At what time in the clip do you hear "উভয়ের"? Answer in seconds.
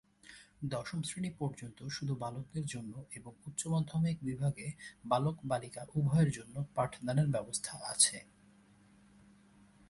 5.95-6.29